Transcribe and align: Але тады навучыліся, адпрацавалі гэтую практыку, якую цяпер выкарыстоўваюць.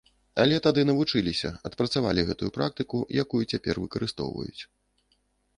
Але 0.43 0.55
тады 0.67 0.85
навучыліся, 0.89 1.51
адпрацавалі 1.69 2.25
гэтую 2.29 2.49
практыку, 2.57 3.03
якую 3.25 3.43
цяпер 3.51 3.75
выкарыстоўваюць. 3.85 4.61